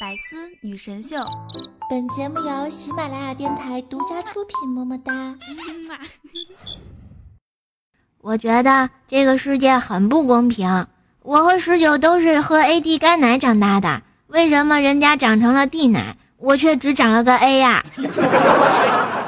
[0.00, 1.18] 百思女神秀，
[1.90, 4.70] 本节目由喜马拉雅电台独家出品。
[4.70, 5.36] 么么哒！
[8.22, 10.86] 我觉得这个世界很不公平。
[11.20, 17.82] 我和十九都是喝 AD 干奶长大的，为什么人家长成了 D 奶，我却只长了个 A 呀？
[17.94, 18.08] 欢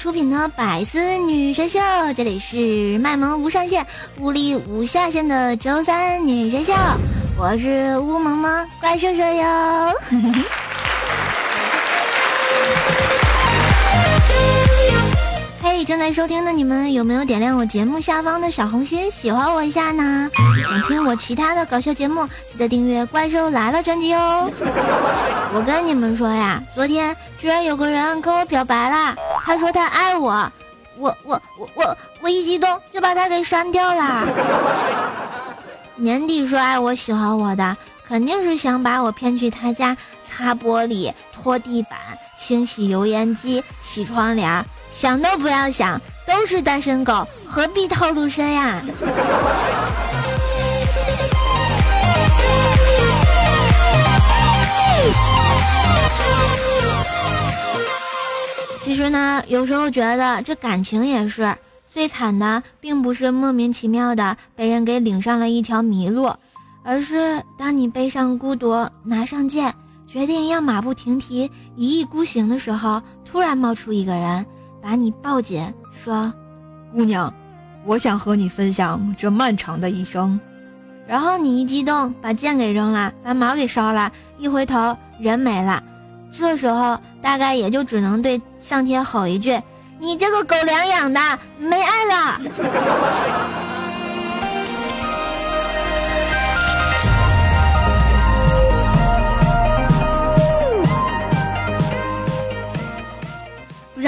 [0.00, 1.78] 出品的《百思女神秀》，
[2.14, 3.86] 这里是卖萌无上限、
[4.18, 6.72] 物力无下限的周三女神秀，
[7.38, 9.92] 我是乌蒙蒙怪兽兽哟。
[15.90, 20.30] 正在收听的你们有没有点亮我节目下方的小红心，喜欢我一下呢？
[20.68, 24.48] 想听我其他的搞笑节目，记得订阅《怪兽来了》专辑哦。
[25.52, 30.52] 我跟你们说呀，昨天居然有个人跟我表白了，他说他爱我，
[30.96, 34.24] 我我我我我一激动就把他给删掉了。
[35.96, 41.98] 年底说爱我喜欢我的，肯定是想把我骗去他家擦玻璃、拖地板、
[42.38, 44.64] 清洗油烟机、洗窗帘。
[44.90, 48.82] 想都不要想，都是单身狗，何必套路深呀？
[58.82, 61.56] 其实呢，有时候觉得这感情也是
[61.88, 66.30] 最惨的，并不是莫名其妙的被人给领上了一条迷路，
[66.84, 69.72] 而是当你背上孤独，拿上剑，
[70.08, 74.44] 决定要马不停蹄、一意孤行的时候，突然冒出一个人。
[74.82, 76.32] 把你抱紧，说
[76.92, 77.32] ：“姑娘，
[77.84, 80.38] 我想和你分享这漫长的一生。”
[81.06, 85.82] 然后你一激动，把剑给扔了，把马给烧了，一回头人没了。
[86.32, 89.60] 这时候大概也就只能对上天吼一句
[89.98, 91.20] ：“你这个狗粮养的，
[91.58, 92.40] 没爱了。”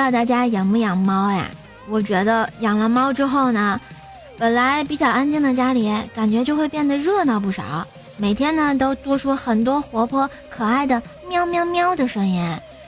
[0.03, 1.49] 道大家养不养猫呀？
[1.89, 3.81] 我觉得养了猫之后呢，
[4.37, 7.87] 本来比较安静的家里，感觉就会变得热闹不少。
[8.17, 12.45] 每天呢，都多出很多活泼可爱的喵喵喵的声音，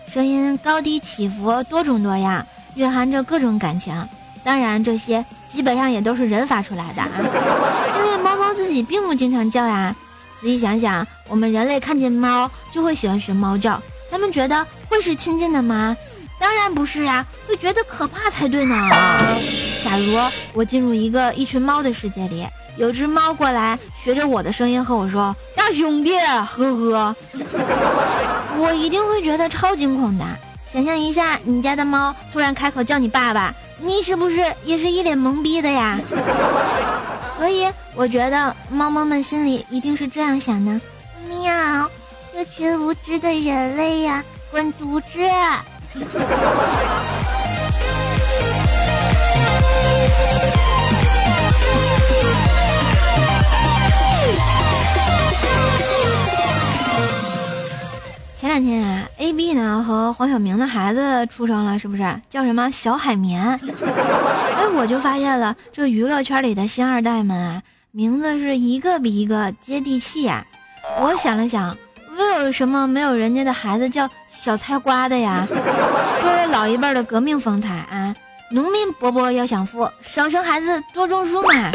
[0.08, 2.44] 声音高低起伏，多种多样，
[2.74, 3.94] 蕴含着各种感情。
[4.42, 7.08] 当然，这些基本上也都是人发出来的啊，
[7.96, 9.94] 因为猫猫自己并不经常叫呀。
[10.40, 15.96] 仔细想想，我们人类看见猫就会喜欢学猫叫，他们觉得会是亲近的吗？
[16.44, 18.74] 当然不是呀，会觉得可怕才对呢。
[19.82, 20.14] 假如
[20.52, 22.46] 我进入一个一群猫的世界里，
[22.76, 27.16] 有只猫过来学着我的声音和我说“大兄弟”，呵呵，
[28.60, 30.24] 我一定会觉得超惊恐的。
[30.70, 35.98] 想象一下，你家的猫突然开口叫你爸爸，你是不是也是一脸懵逼的呀？
[37.38, 40.78] 所以我觉得猫猫们心里一定是这样想的：
[41.26, 41.90] 喵，
[42.34, 45.06] 这群无知的人类呀，滚犊子！
[58.36, 63.40] 前两天啊，A B 呢和黄晓明的孩子出生了，是不是叫什么小海绵？
[63.46, 67.62] 哎，我就发现了，这娱乐圈里的星二代们啊，
[67.92, 70.44] 名字是一个比一个接地气呀。
[71.00, 71.76] 我想了想。
[72.16, 75.46] 为什么没有人家的孩子叫小菜瓜的呀？
[76.22, 78.14] 多为老一辈的革命风采啊！
[78.50, 81.72] 农民伯伯要想富，少生孩子多种树嘛。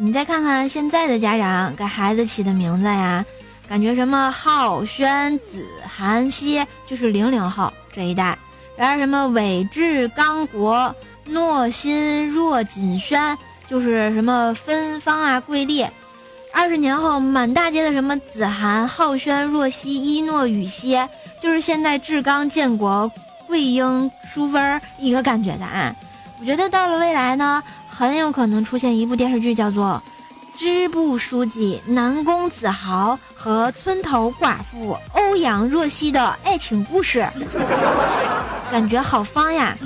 [0.00, 3.24] 你再看看现在的家长给孩子起的名字呀，
[3.68, 8.36] 感觉什么浩轩、子涵、熙，就是零零后这一代；
[8.76, 10.94] 然后什么伟志、刚国、
[11.26, 13.36] 诺心、若锦轩，
[13.68, 15.86] 就是什么芬芳啊、桂丽。
[16.52, 21.08] 二十年后，满大街的什么子涵、浩轩、若曦、一诺、雨歇，
[21.40, 23.10] 就是现在志刚、建国、
[23.46, 25.94] 桂英、淑芬一个感觉的啊。
[26.40, 30.02] 我觉得到了未来呢，很有可能出现一部电视剧，叫做
[30.60, 37.20] 《支部书记南宫子豪和村头寡妇欧阳若曦的爱情故事》，
[38.70, 39.76] 感觉好方呀。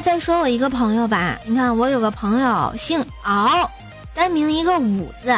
[0.00, 3.70] 再说我一个朋友吧，你看我有个朋友姓敖，
[4.14, 5.30] 单名一个武字。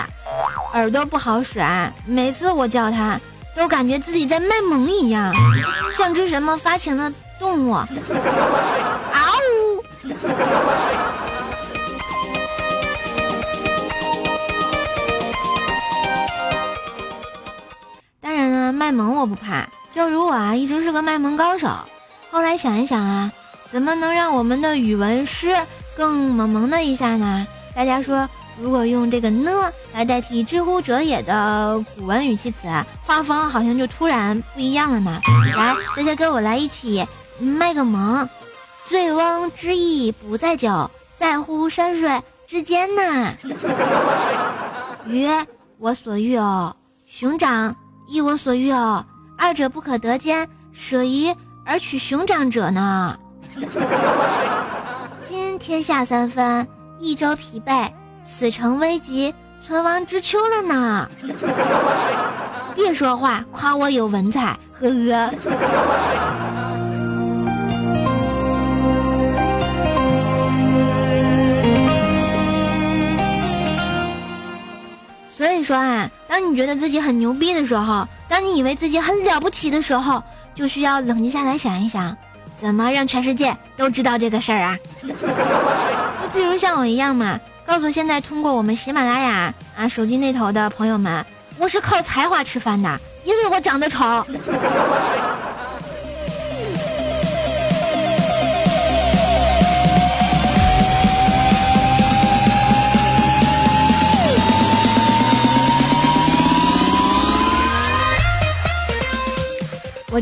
[0.72, 1.92] 耳朵不好使啊！
[2.06, 3.20] 每次我叫他，
[3.56, 5.34] 都感觉自己在卖萌一样，
[5.96, 7.72] 像只什么发情的动物。
[7.74, 7.86] 嗷
[9.50, 9.84] 呜！
[18.20, 21.68] 当然呢，卖萌我不怕，就如我啊，一直是个卖萌高手。
[22.30, 23.30] 后来想一想啊，
[23.72, 25.56] 怎么能让我们的语文诗
[25.96, 27.46] 更萌萌的一下呢？
[27.74, 28.28] 大家说。
[28.60, 32.68] 如果用这个呢来代替“知乎者也”的古文语气词，
[33.02, 35.18] 画风好像就突然不一样了呢。
[35.56, 37.04] 来，大家跟我来一起
[37.40, 38.28] 卖个萌
[38.84, 40.88] ，“醉翁之意不在酒，
[41.18, 43.32] 在乎山水之间”呐。
[45.06, 45.26] 鱼，
[45.78, 46.76] 我所欲哦；
[47.06, 47.74] 熊掌，
[48.06, 49.02] 亦我所欲哦。
[49.38, 51.34] 二者不可得兼，舍鱼
[51.64, 53.18] 而取熊掌者呢？
[55.22, 56.66] 今天下三分，
[56.98, 57.90] 一周疲惫。
[58.26, 61.08] 此诚危急存亡之秋了呢！
[62.74, 65.30] 别说话，夸我有文采，呵呵。
[75.36, 80.22] 所以说啊，当你觉得自己很牛逼的时候，当你以为自己很了不起的时候，
[80.54, 82.16] 就需要冷静下来想一想，
[82.62, 84.78] 怎么让全世界都知道这个事儿啊？
[85.02, 87.38] 就比如像我一样嘛。
[87.64, 91.24] 告诉现在通过我们喜马拉雅啊手机那头的朋友们，
[91.58, 94.04] 我是靠才华吃饭的，因为我长得丑。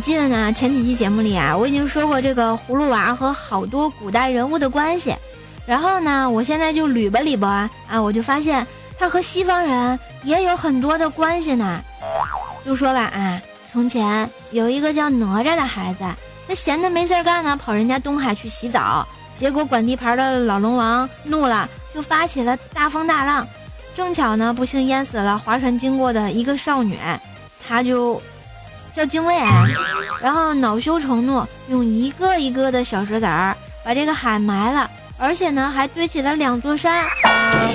[0.01, 5.15] 记得呢，前几期节目里啊，我已经说过这个葫芦娃和好多古代人物的关系。
[5.67, 8.67] 然后呢，我现在就捋吧捋吧啊，我就发现
[8.99, 11.83] 他和西方人也有很多的关系呢。
[12.65, 16.05] 就说吧啊，从前有一个叫哪吒的孩子，
[16.49, 23.47] 他闲的没事干呢，跑人家东海去洗澡，结果管地盘的老龙王怒了，就发起了大风大浪，
[23.95, 26.99] 正巧呢，不幸淹死了划船经过的一个少女，
[27.67, 28.21] 他就
[28.93, 29.37] 叫精卫，
[30.21, 34.91] 然后恼羞成怒，用一个一个的小石子儿把这个海埋了。
[35.17, 37.05] 而且呢，还堆起了两座山。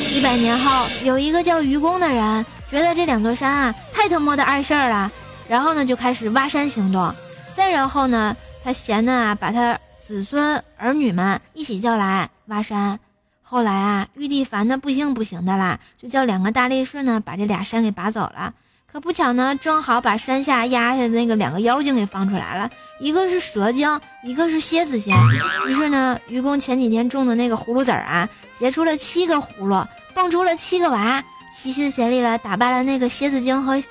[0.07, 5.11] 几百年后，有一个叫愚公的人，觉得这两座山啊太他妈的碍事儿了，
[5.47, 7.13] 然后呢就开始挖山行动。
[7.53, 12.99] 再然后呢，他闲的啊，把他子孙儿女们一起叫来挖山。
[13.43, 18.53] 后来啊，玉帝烦的不行不行的啦，就叫两个大力士呢，把这俩山给拔走了。
[18.95, 25.13] 可不巧呢，正好把山下压下的那个两个妖精给放出来了，一个是蛇精，一个是蝎子精。
[25.67, 31.21] 于是呢，愚公前几天种的那个葫芦籽儿啊，结出了七个葫芦，蹦出了七个娃，
[31.53, 33.83] 齐心协力了打败了那个蝎子精和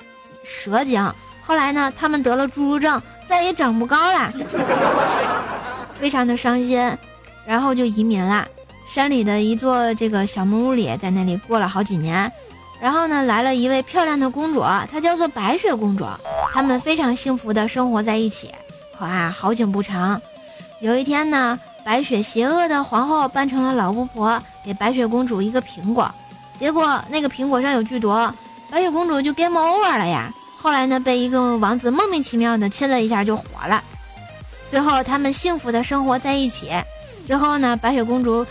[0.43, 1.13] 蛇精。
[1.43, 4.33] 后来呢，他们得了侏儒症，再也长不高了，
[5.93, 6.79] 非常的伤心，
[7.45, 8.47] 然后就移民了，
[8.91, 12.31] 山里的一座这个小木屋里，在那里过了好几年。
[12.79, 16.05] 然后呢，来了一位漂亮的公主，她叫做白雪公主。
[16.53, 18.53] 他们非常幸福的生活在一起。
[18.97, 20.21] 可啊，好景不长，
[20.79, 26.09] 有一天呢，白雪邪恶的皇后扮成了老巫婆，给白雪公主一个苹果，
[26.57, 28.09] 结果那个苹果上有剧毒，
[28.69, 30.31] 白雪公主就 game over 了呀。
[30.57, 33.83] 后来呢，被一个王子莫名其妙的亲了一下就活了。
[34.69, 36.71] 最后他们幸福的生活在一起。
[37.25, 38.45] 最后呢，白雪公主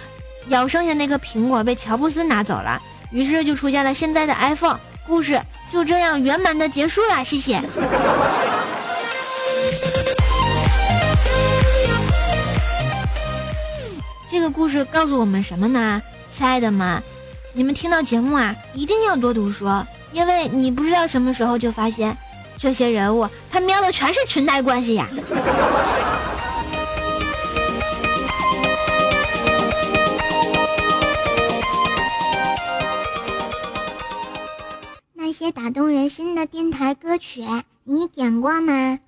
[0.48, 2.80] 咬剩下那颗苹果被乔布斯拿走了。
[3.14, 5.40] 于是就出现了现在的 iPhone，故事
[5.72, 7.22] 就这样圆满的结束了。
[7.24, 7.62] 谢谢。
[14.28, 16.02] 这个故事告诉我们什么呢？
[16.32, 17.00] 亲爱的们，
[17.52, 19.68] 你们听到节目啊，一定要多读书，
[20.12, 22.16] 因为你不知道什么时候就发现，
[22.58, 25.08] 这些人物他喵的全是裙带关系呀。
[35.34, 37.42] 些打动人心的电台歌曲，
[37.82, 39.00] 你点过吗？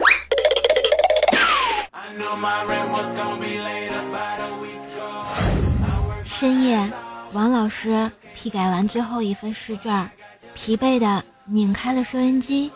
[6.24, 6.92] 深夜，
[7.32, 10.10] 王老师批改完最后一份试卷，
[10.52, 12.72] 疲惫的拧开了收音机，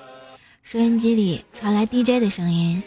[0.63, 2.81] 收音机里传来 DJ 的声音。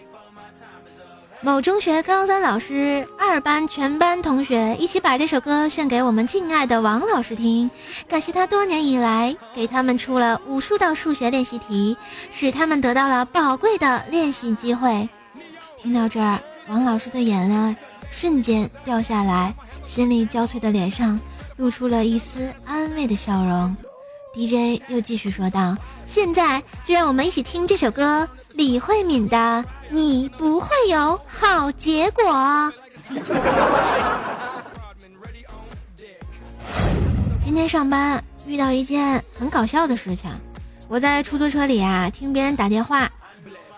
[1.45, 7.69] 某中学高三老师，二班全班同学一起把这首歌献给我们敬爱的王老师听，
[8.07, 11.97] 感谢他多年以来给他们出了无数道数学练习题，
[12.31, 15.09] 使他们得到了宝贵的练习机会。
[15.77, 17.75] 听到这儿，王老师的眼泪
[18.09, 21.19] 瞬间掉下来，心力交瘁的脸上
[21.57, 23.75] 露出了一丝安慰的笑容。
[24.33, 29.37] DJ 又继续说道：“现在就让我们一起听这首歌，李慧敏的
[29.89, 32.23] 《你不会有好结果》。
[37.43, 40.29] ”今天上班遇到一件很搞笑的事情，
[40.87, 43.11] 我在出租车里啊听别人打电话，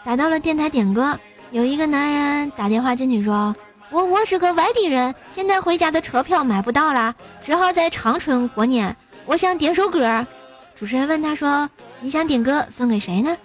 [0.03, 1.17] 打到了电台点歌，
[1.51, 3.55] 有一个男人打电话进去说
[3.91, 10.27] ：“我我是个外地人，现在回家的车票买不到了，只好在长春过年，我想点首歌。”
[10.75, 11.69] 主持人问他说
[12.01, 13.35] ：“你想点歌送给谁呢？”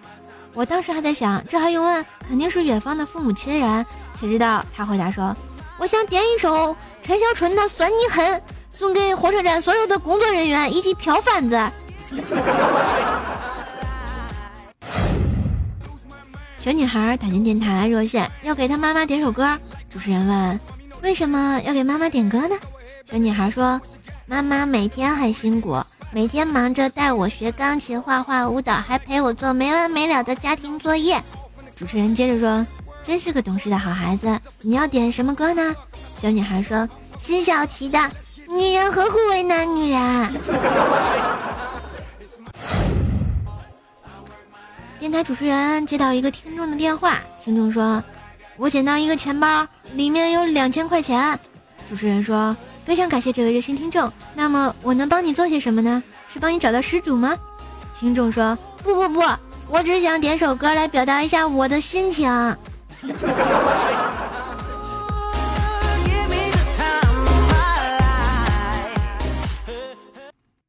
[0.53, 2.05] 我当时还在想，这还用问？
[2.27, 3.87] 肯定是远方的父母亲人。
[4.19, 5.35] 谁知道他回答说
[5.79, 8.25] ：“我想点一首陈小春的《算你狠》，
[8.69, 11.57] 送给火车站所有的工作人员以及票贩子。”
[16.59, 19.57] 小女孩打进电台热线，要给她妈妈点首歌。
[19.89, 20.61] 主持人问
[21.03, 22.57] ：“为什么要给妈妈点歌呢？”
[23.11, 23.81] 小女孩说
[24.27, 31.23] ：“妈妈每天很辛苦。”每天忙着带我学钢琴、画画、舞蹈，还陪我做没完没了的家庭作业。
[31.77, 32.67] 主持人接着说
[33.01, 35.73] ：“真是个懂事的好孩子。”你要点什么歌呢？
[36.17, 37.97] 小女孩说：“辛晓琪的
[38.49, 40.01] 《女人何苦为难女人》。
[44.99, 48.03] ”电台主持人接到一个听众的电话，听众说
[48.59, 49.65] ：“我捡到一个钱包，
[49.95, 51.39] 里面有两千块钱。”
[51.89, 52.57] 主持人说。
[52.91, 54.13] 非常感谢这位热心听众。
[54.35, 56.03] 那么我能帮你做些什么呢？
[56.29, 57.39] 是帮你找到失主吗？
[57.97, 59.23] 听众说：不不不，
[59.69, 62.29] 我只想点首歌来表达一下我的心情。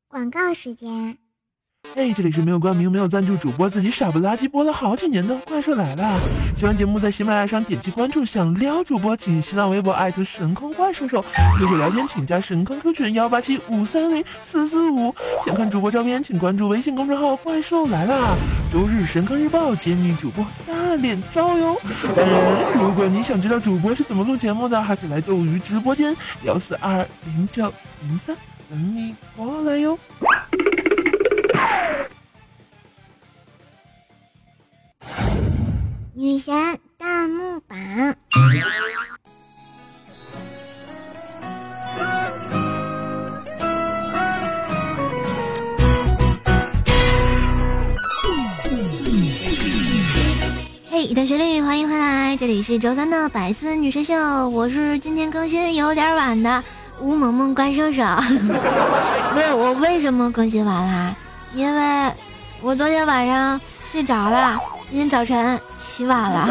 [0.08, 1.18] 广告时间。
[1.93, 6.19] 嘿，这里是没有冠名、没有赞助，主播自己傻不拉几播了好几年的怪兽来了。
[6.55, 11.24] 喜欢节目在喜马拉雅上点击关注，想撩主播请新浪微博艾特神坑怪兽手
[11.60, 15.13] 如果聊天请加神坑 Q 群幺八七五三零四四五。
[15.45, 18.38] 想看主播照片，请关注微信公众号怪兽来了。
[18.71, 21.77] 周日神坑日报揭秘主播大脸照哟。
[22.15, 27.71] 嗯，如果你想知道主播是怎么录节目的，还可以来斗鱼直播间幺四二零九
[28.01, 28.36] 零三
[28.69, 30.00] 等你过来哟。
[36.22, 36.54] 女神
[37.00, 37.80] 弹幕榜。
[50.92, 54.13] 嘿，一段旋律，欢迎回来，这里是周三的百思女神秀，
[54.50, 56.63] 我是今天更新有点晚的
[57.00, 58.04] 吴萌萌怪兽手。
[59.36, 61.16] 问我为什么更新晚啦？
[61.56, 62.13] 因为
[62.62, 63.60] 我昨天晚上
[63.92, 64.62] 睡着了。
[64.91, 66.45] 今天早晨起晚了。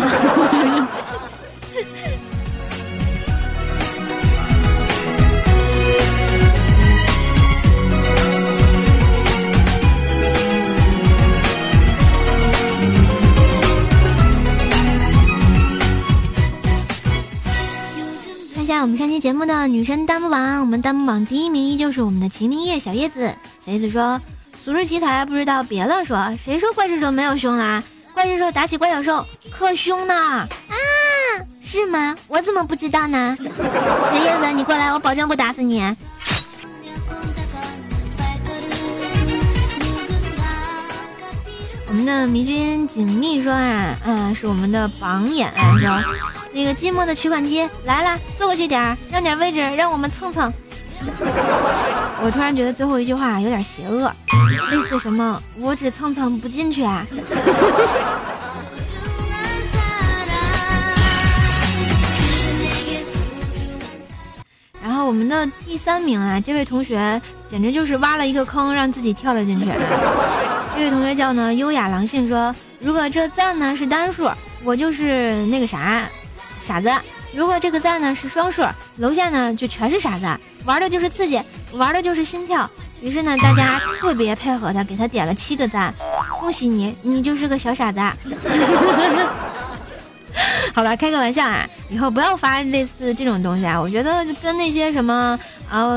[18.55, 23.35] 看一下我们上期节目的女神弹幕榜，我们弹幕榜第一名依旧是我们的秦林叶小叶子。
[23.63, 24.19] 小叶子说
[24.59, 26.35] ：“俗世奇才不知道，别乱说。
[26.43, 30.49] 谁说怪兽手没有胸啦？”怪兽兽打起怪小兽可凶呢啊！
[31.63, 32.17] 是吗？
[32.29, 33.37] 我怎么不知道呢？
[33.39, 33.45] 小
[34.25, 35.83] 燕子，你过来，我保证不打死你。
[41.87, 46.03] 我们的迷君锦觅说啊，嗯，是我们的榜眼说，
[46.53, 50.53] 那个寂寞的取款机来了，坐过去点儿，让点位置，让我们蹭蹭。
[52.23, 54.13] 我突然觉得最后一句话有点邪恶，
[54.71, 57.05] 类似什么“我只蹭蹭不进去啊”。
[64.83, 69.67] 然后我们的第三名啊，这位同学简直就是挖了一个坑，让自己跳了进去。
[70.75, 74.31] 这位同学叫呢优雅狼性说：“如果这赞呢是单数，
[74.65, 76.03] 我就是那个啥
[76.61, 76.91] 傻子。”
[77.33, 78.63] 如果这个赞呢是双数，
[78.99, 80.27] 楼下呢就全是傻子，
[80.65, 81.41] 玩的就是刺激，
[81.73, 82.69] 玩的就是心跳。
[83.01, 85.95] 于是呢，大家特别配合的，给他点了七个赞。
[86.39, 88.01] 恭喜你，你就是个小傻子。
[90.75, 93.81] 好吧，开个玩笑啊，以后不要发类似这种东西啊。
[93.81, 95.89] 我觉得跟那些什么啊。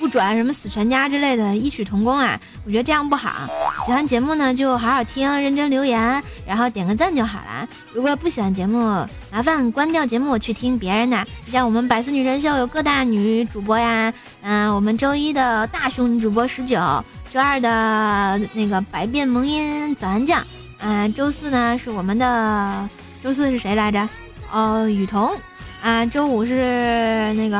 [0.00, 3.48] 不转什么死全家之类的异曲同工啊，我觉得这样不好。
[3.86, 7.66] 喜欢节目呢就好好听，认真留言，然后点个赞就好了。
[7.94, 8.78] 如果不喜欢节目，
[9.32, 11.24] 麻烦关掉节目去听别人的。
[11.48, 14.12] 像我们百思女神秀有各大女主播呀，
[14.42, 16.76] 嗯，我们周一的大胸女主播十九，
[17.32, 20.44] 周二的那个百变萌音早安酱，
[20.80, 22.86] 嗯，周四呢是我们的
[23.24, 24.06] 周四是谁来着？
[24.52, 25.34] 哦，雨桐。
[25.82, 26.52] 啊，周五是
[27.32, 27.56] 那个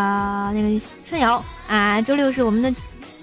[0.53, 2.71] 那个春瑶啊，周六是我们的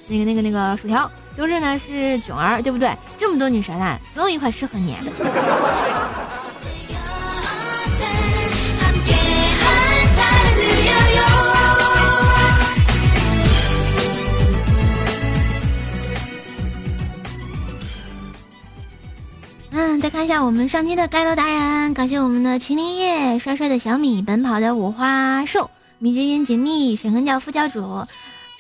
[0.07, 2.91] 那个那个那个薯条，周日呢是囧儿，对不对？
[3.15, 4.95] 这么多女神啊，总有一款适合你。
[20.21, 28.05] 看一下我们上期的盖楼达人，感谢我们的麒麟叶、帅帅的小米、奔跑的五花兽、迷之音锦觅、神坑教副教主、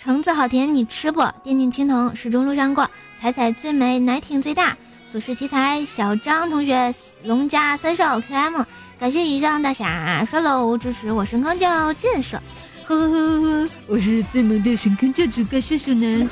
[0.01, 1.21] 橙子好甜你吃不？
[1.43, 2.89] 电竞青铜始终路上过，
[3.21, 4.75] 彩彩最美奶挺最大，
[5.05, 6.91] 俗世奇才小张同学、
[7.25, 8.65] 龙家三少 KM，
[8.99, 12.41] 感谢以上大侠刷楼支持我神坑教建设，
[12.87, 16.27] 呵呵呵呵，我是最萌的神坑教主盖射手呢。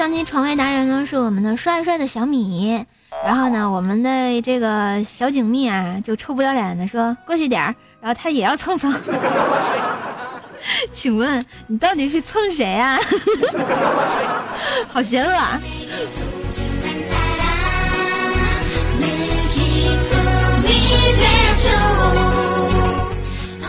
[0.00, 2.86] 上期床位达人呢是我们的帅帅的小米，
[3.22, 8.90] 然后呢，我们的这个小景蜜啊就臭不要脸的说过去点儿，然后他也要蹭蹭。
[10.90, 12.98] 请问你到底是蹭谁啊？
[14.88, 15.36] 好邪恶！
[15.36, 15.60] 啊！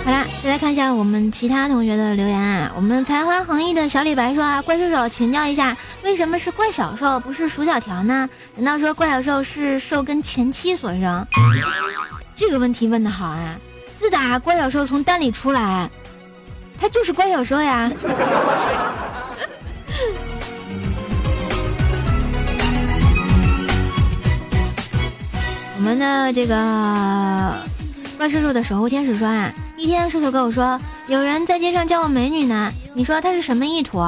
[0.03, 2.72] 好啦，再来看一下我们其他同学的留言啊。
[2.75, 8.27] 我们才华横溢的小李白说啊，怪兽兽请教一下，为什么是怪小兽不是鼠小条呢？
[8.55, 11.27] 难道说怪小兽是兽跟前妻所生？
[12.36, 13.55] 这个问题问的好啊！
[14.00, 15.87] 自打怪小兽从蛋里出来，
[16.79, 17.92] 他就是怪小兽呀。
[25.77, 27.55] 我们的这个
[28.18, 29.53] 怪兽兽的守护天使说啊。
[29.81, 32.72] 一天，射手跟我说，有人在街上叫我美女呢。
[32.94, 34.00] 你说他是什么意图？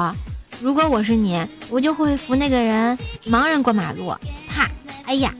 [0.60, 4.14] 如果我是你，我就会扶那个人盲人过马路。
[4.48, 4.70] 啪！
[5.04, 5.34] 哎呀！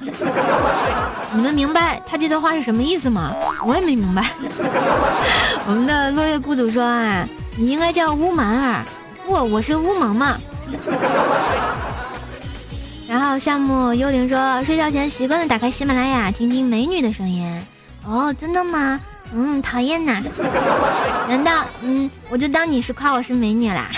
[1.34, 3.34] 你们明白他这段话是什么意思吗？
[3.66, 4.30] 我也没明白。
[5.66, 7.26] 我们的落叶孤独说啊，
[7.56, 8.84] 你应该叫乌蛮儿。
[9.26, 10.38] 不，我是乌蒙嘛。
[13.08, 17.60] 然后项目幽灵说，睡觉前习惯的打开喜马拉雅，听听美女的声音。
[18.06, 19.00] 哦，真的吗？
[19.32, 20.20] 嗯，讨厌呐！
[21.28, 23.88] 难道嗯，我就当你是夸我是美女啦？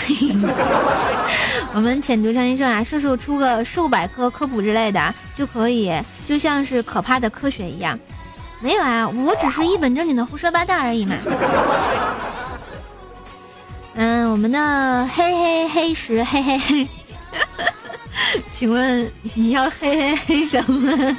[1.73, 5.91] 我们浅竹上音说啊，叔叔出个数百科科普之类的就可以，
[6.25, 7.97] 就像是可怕的科学一样。
[8.59, 11.15] 没有啊，我只是一本正经的胡说八道而已嘛。
[13.95, 16.87] 嗯，我们的嘿嘿嘿石嘿嘿嘿，
[18.53, 21.17] 请问你要嘿嘿嘿什么？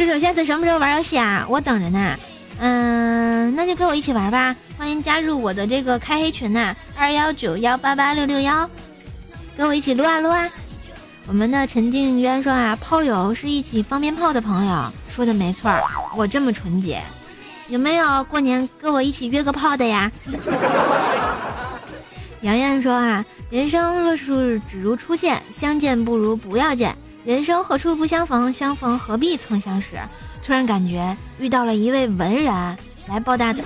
[0.00, 1.44] 射手下次什么时候玩游戏啊？
[1.46, 2.16] 我等着呢。
[2.58, 4.56] 嗯，那就跟我一起玩吧。
[4.78, 8.66] 欢迎加入我的这个开黑群呐，二幺九幺八八六六幺，
[9.54, 10.48] 跟我一起撸啊撸啊。
[11.26, 15.70] 我们的陈静渊说啊，炮友是一起放鞭炮的朋友，说的没错。
[16.16, 17.02] 我这么纯洁，
[17.68, 20.10] 有没有过年跟我一起约个炮的呀？
[22.40, 26.96] 杨洋说啊，人生若是只如初见，相见不如不要见。
[27.24, 28.50] 人生何处不相逢？
[28.52, 29.96] 相逢何必曾相识？
[30.44, 32.76] 突然感觉遇到了一位文人，
[33.08, 33.62] 来抱大腿。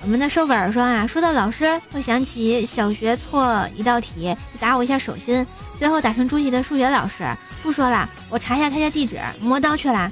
[0.00, 5.46] 我们的瘦粉说啊，说到老师，会想起小学错一道题，打我一下手心，
[5.78, 7.24] 最后打成猪蹄的数学老师。
[7.62, 10.10] 不说了，我查一下他家地址，磨刀去了。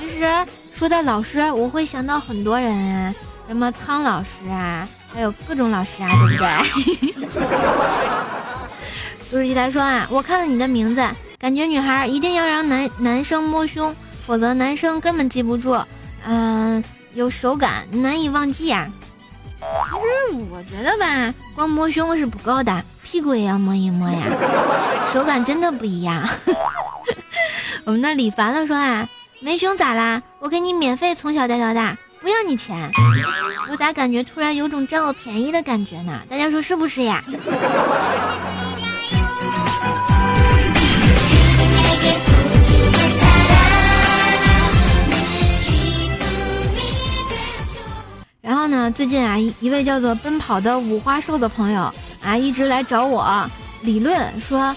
[0.00, 0.26] 其实
[0.74, 3.14] 说到老师，我会想到很多人，
[3.46, 8.31] 什么苍老师啊，还有各种老师啊，对不对？
[9.32, 11.02] 苏十七台说啊，我看了你的名字，
[11.38, 15.74] 感觉女孩一定要让男男生摸胸，否则男生根本记不住。
[16.26, 18.86] 嗯，有手感，难以忘记啊。
[19.58, 24.20] 其实我觉得吧，光摸胸是不够的，屁股也要摸一摸呀，
[25.14, 26.22] 手感真的不一样。
[27.86, 29.08] 我们的李凡了说啊，
[29.40, 30.20] 没胸咋啦？
[30.40, 32.90] 我给你免费从小带到大，不要你钱。
[33.70, 36.20] 我咋感觉突然有种占我便宜的感觉呢？
[36.28, 37.24] 大家说是不是呀？
[48.40, 51.92] 然后呢，最近啊，一一位叫做奔跑的五花兽的朋友
[52.22, 53.48] 啊，一直来找我
[53.82, 54.74] 理论，说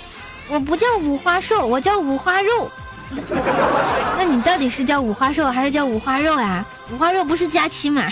[0.50, 2.70] 我不叫五花兽，我叫五花肉。
[4.18, 6.66] 那你到底是叫五花兽还是叫五花肉呀？
[6.92, 8.04] 五花肉不是假期吗？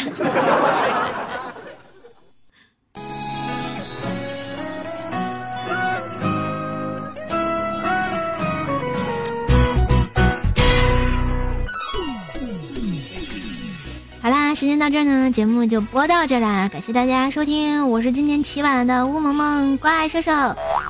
[14.64, 20.32] 时间到这儿呢，节目就播到这儿啦，感谢大家收听，我是今天起晚了的乌萌萌怪兽兽。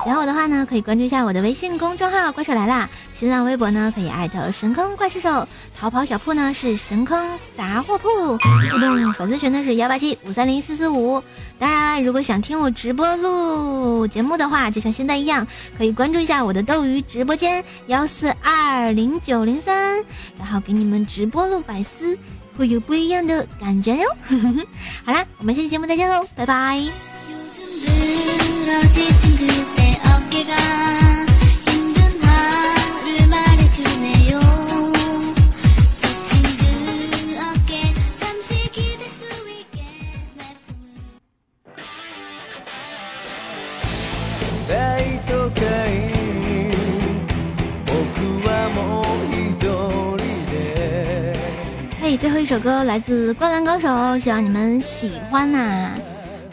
[0.04, 11.20] 喜欢我的话呢，可以关注一下我的微信公众号“怪兽来啦”，新浪微博呢可以艾特神坑怪兽兽，淘宝小铺呢是神坑杂货铺，互动粉丝群呢是幺八七五三零四四五。
[11.58, 15.44] 当然，如果想听我直播录节目的话，就像现在一样，
[15.76, 19.96] 可以关注一下我的斗鱼直播间幺四二零九零三，
[20.38, 22.16] 然后给你们直播录百思。
[22.56, 24.08] 会有不一样的感觉哟。
[25.04, 26.82] 好啦，我们下期节目再见喽，拜拜。
[52.16, 53.88] 最后一首歌来自《灌篮高手》，
[54.20, 55.90] 希望你们喜欢呐、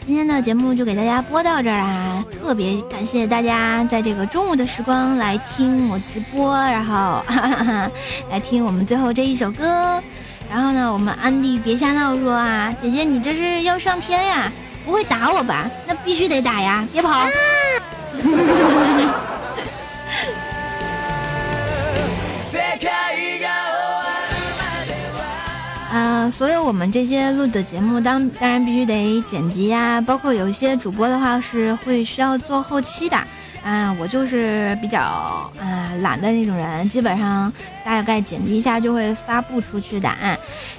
[0.04, 7.90] 今天的节目就给大家播到这儿啦，特别感谢大家在这个中午的时光来听我直播，然后哈哈哈
[8.28, 10.02] 来听我们最后这一首歌。
[10.50, 14.50] 然后呢，我们安迪别瞎闹说啊，姐姐你这是要上天呀？
[14.84, 15.70] 不会打我吧？
[15.86, 16.84] 那必须得打呀！
[16.92, 17.24] 别跑！
[25.92, 33.16] 呃，所有我们这些录的节目，当当然必须得剪辑呀、包括有一些主播的话是会需要做后期的。
[33.62, 37.52] 啊、我就是比较啊、懒的那种人，基本上
[37.84, 40.10] 大概剪辑一下就会发布出去的。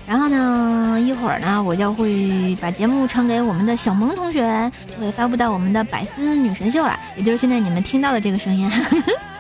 [0.06, 8.70] 然后呢，一会儿呢，我就会把节目传给我们的小萌同学，就会发布到我们的百思女神秀了，也就是现在你们听到的这个声音。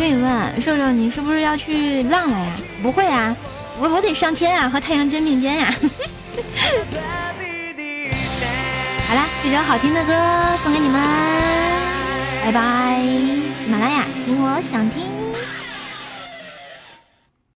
[0.00, 2.52] 群宇问瘦瘦，你是不是要去浪了呀？
[2.82, 3.34] 不会啊，
[3.78, 8.12] 我我得上天啊，和太阳肩并肩呀、 旅にね
[9.08, 10.12] 好啦，这首好听的歌
[10.62, 11.00] 送给你们，
[12.44, 13.00] 拜拜！
[13.62, 15.19] 喜马拉雅听我想听。